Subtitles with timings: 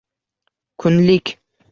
[0.77, 1.35] Kunlik